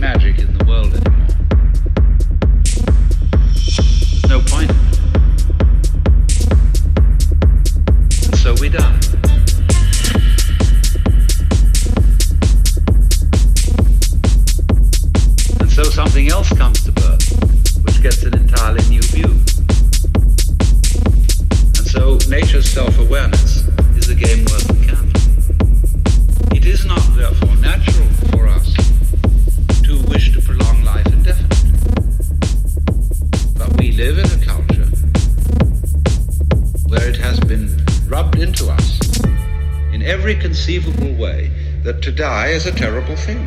[0.00, 1.26] magic in the world anymore.
[3.52, 4.69] There's no point
[40.60, 41.50] conceivable way
[41.84, 43.38] that to die is a terrible thing.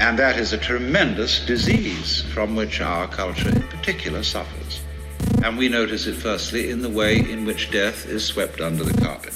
[0.00, 4.80] And that is a tremendous disease from which our culture in particular suffers.
[5.42, 9.02] And we notice it firstly in the way in which death is swept under the
[9.02, 9.34] carpet.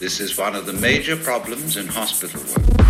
[0.00, 2.85] This is one of the major problems in hospital work.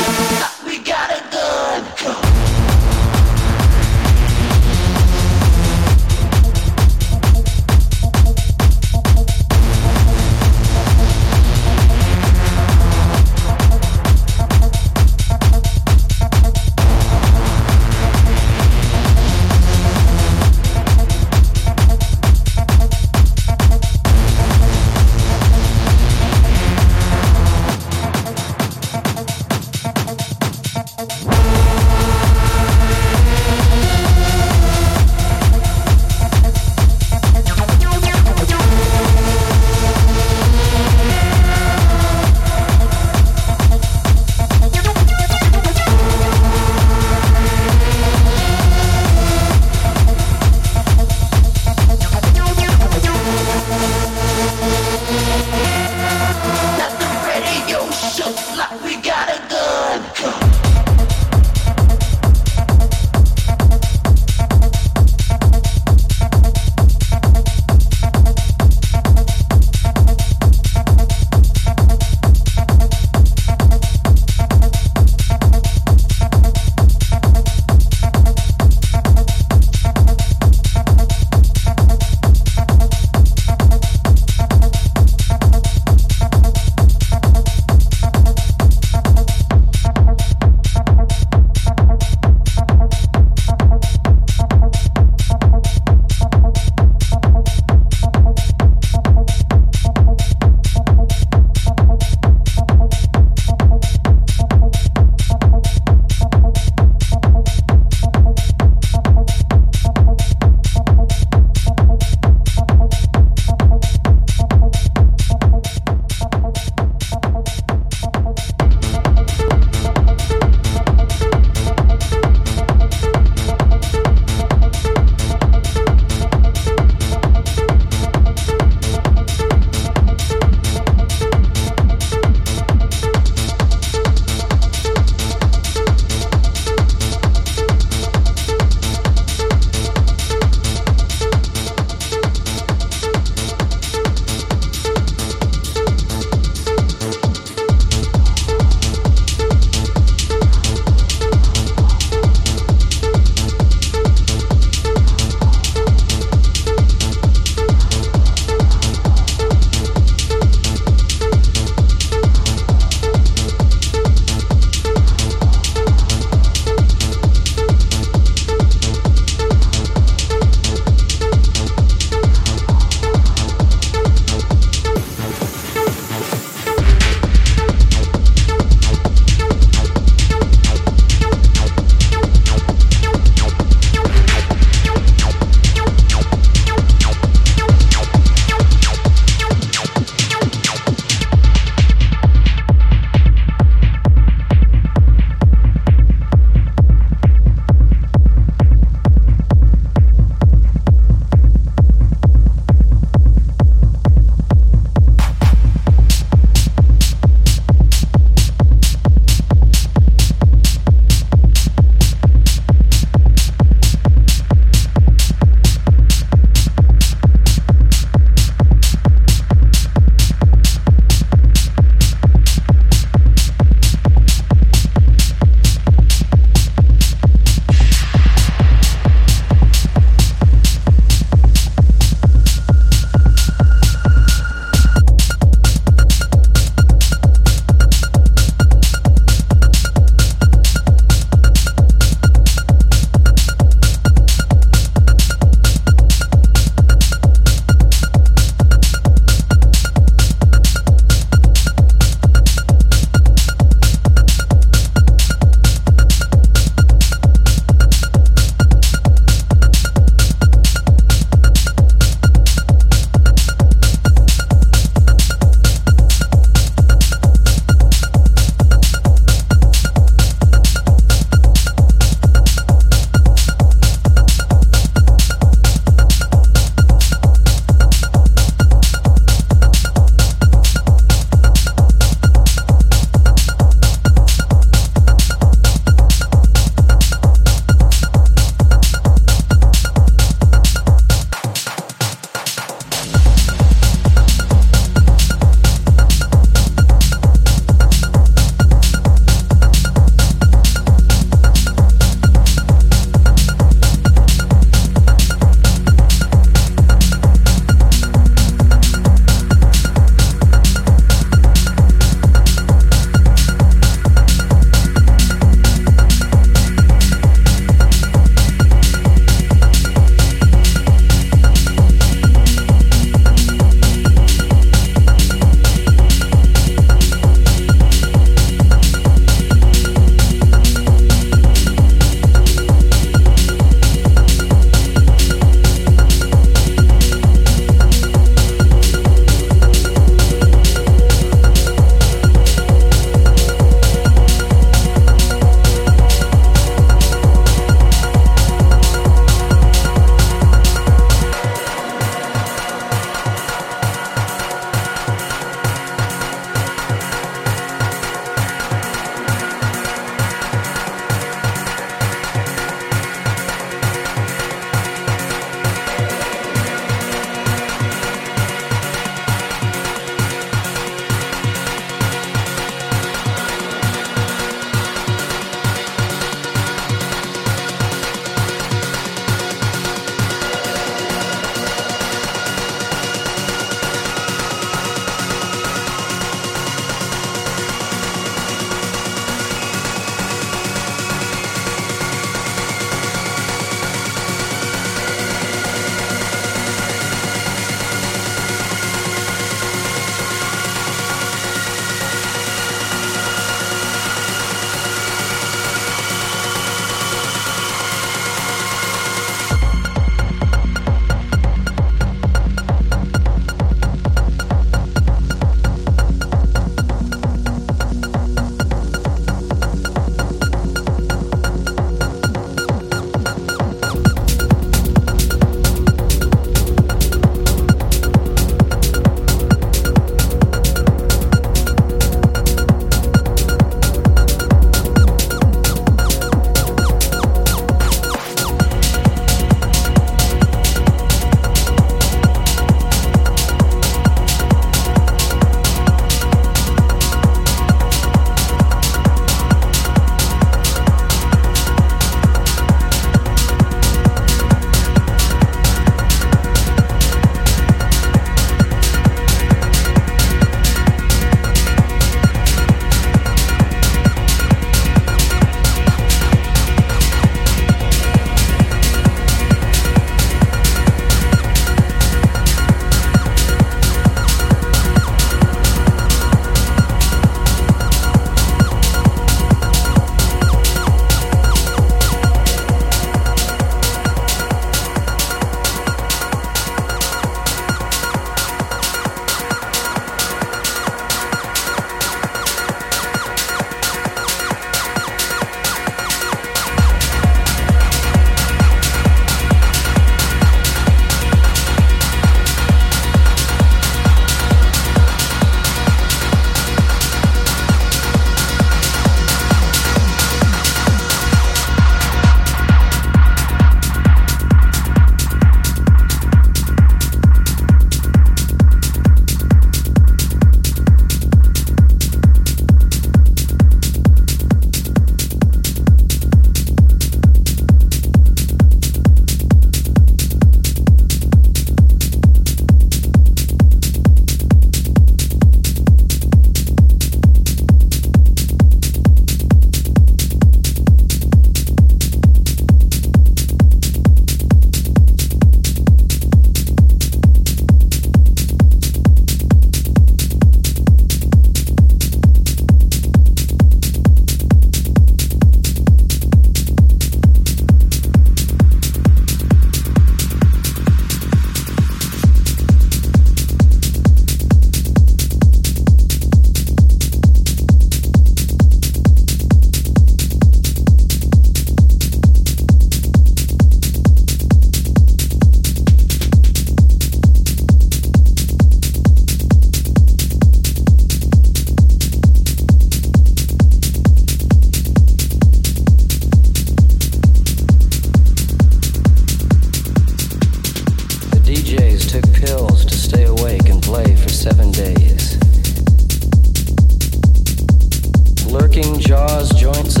[599.49, 600.00] joints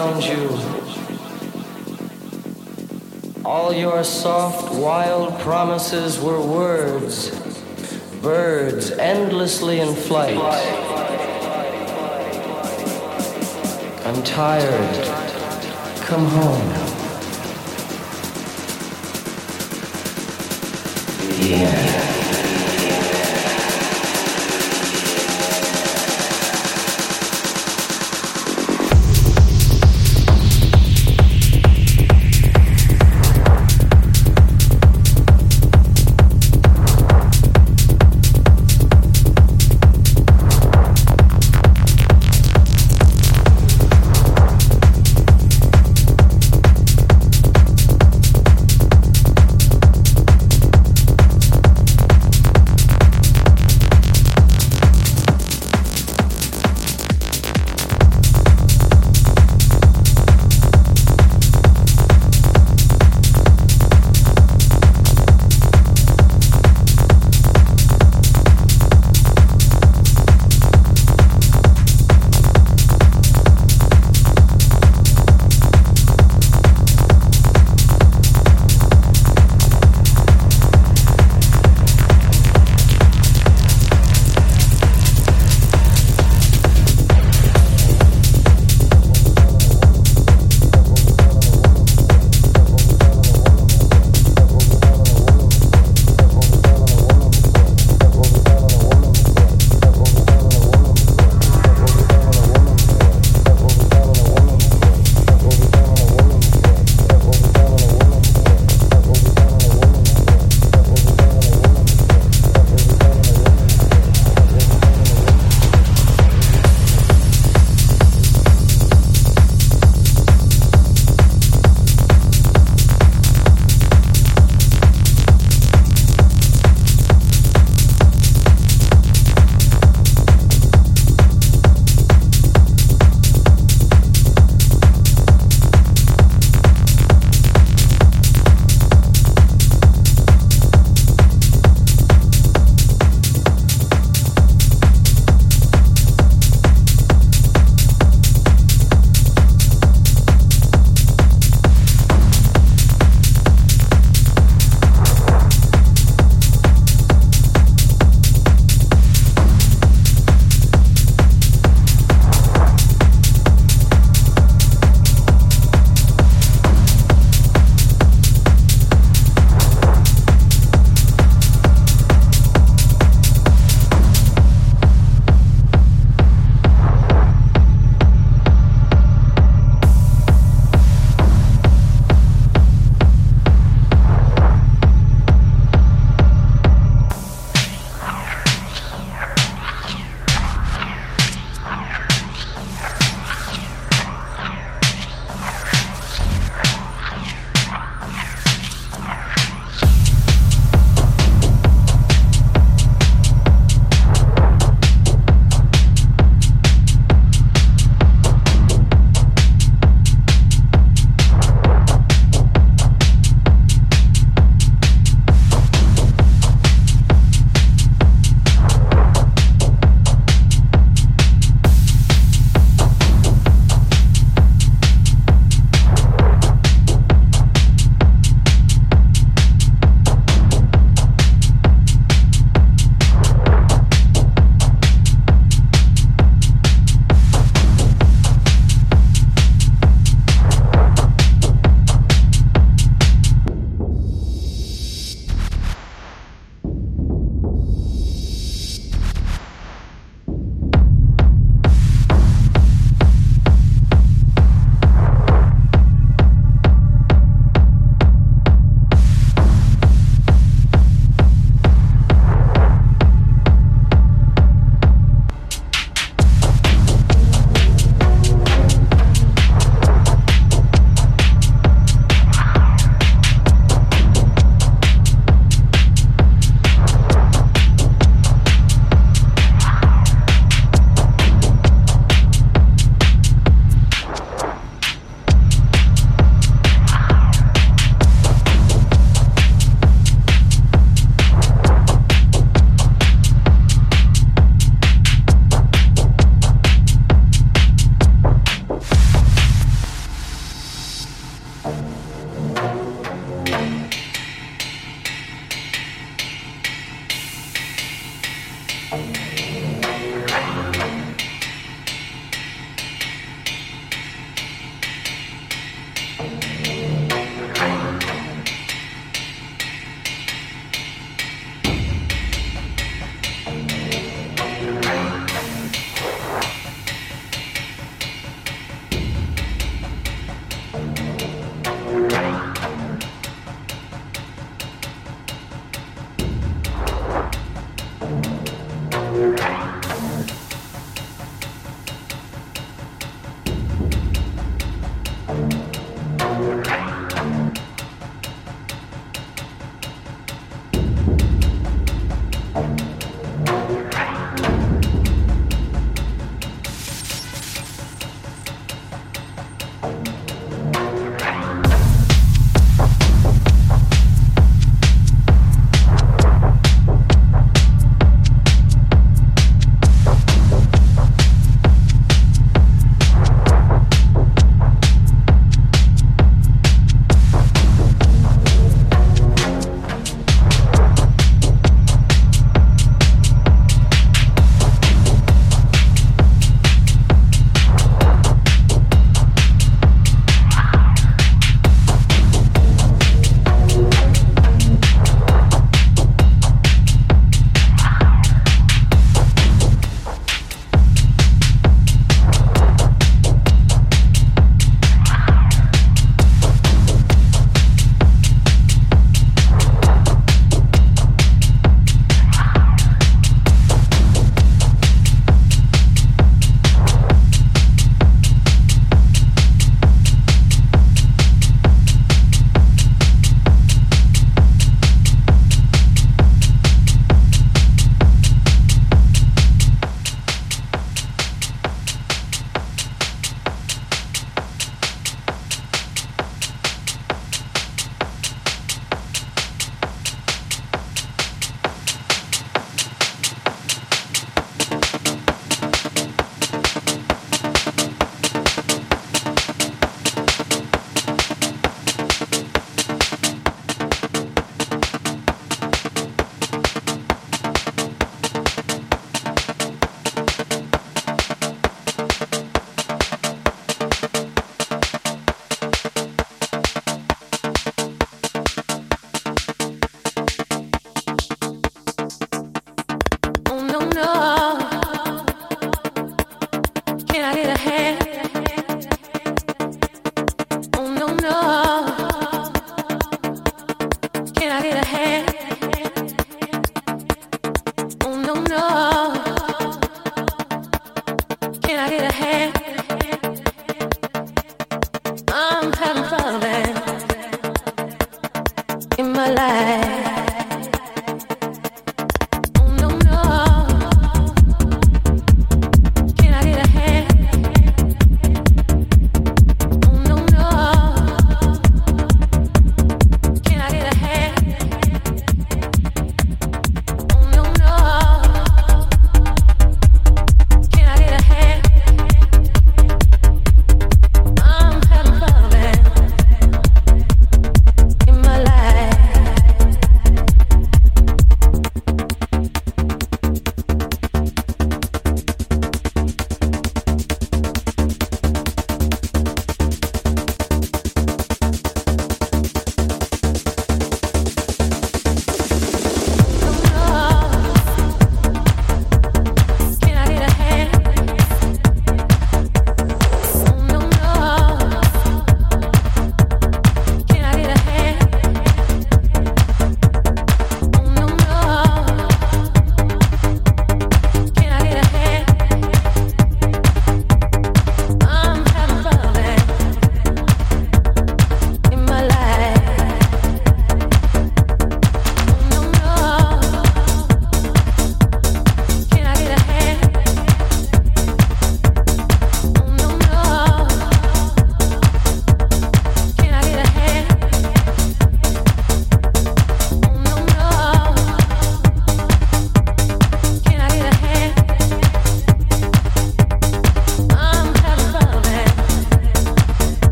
[0.00, 0.48] around you.
[3.44, 7.30] All your soft, wild promises were words,
[8.22, 10.38] birds endlessly in flight.
[14.06, 15.06] I'm tired.
[16.06, 16.68] Come home.
[21.42, 22.19] Yeah.